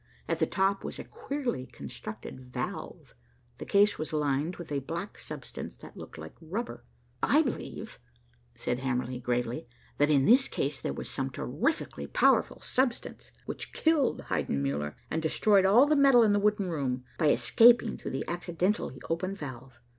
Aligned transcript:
At 0.27 0.39
the 0.39 0.47
top 0.47 0.83
was 0.83 0.97
a 0.97 1.03
queerly 1.03 1.67
constructed 1.67 2.39
valve, 2.51 3.13
the 3.59 3.67
case 3.67 3.99
was 3.99 4.11
lined 4.11 4.55
with 4.55 4.71
a 4.71 4.79
black 4.79 5.19
substance 5.19 5.75
that 5.75 5.95
looked 5.95 6.17
like 6.17 6.33
rubber. 6.41 6.85
"I 7.21 7.43
believe," 7.43 7.99
said 8.55 8.79
Hamerly 8.79 9.19
gravely, 9.21 9.67
"that 9.99 10.09
in 10.09 10.25
this 10.25 10.47
case 10.47 10.81
there 10.81 10.91
was 10.91 11.07
some 11.07 11.29
terrifically 11.29 12.07
powerful 12.07 12.61
substance, 12.61 13.31
which 13.45 13.73
killed 13.73 14.21
Heidenmuller 14.21 14.95
and 15.11 15.21
destroyed 15.21 15.65
all 15.67 15.85
the 15.85 15.95
metal 15.95 16.23
in 16.23 16.33
the 16.33 16.39
wooden 16.39 16.67
room, 16.69 17.03
by 17.19 17.27
escaping 17.29 17.95
through 17.95 18.09
the 18.09 18.25
accidentally 18.27 18.99
opened 19.07 19.37
valve. 19.37 19.79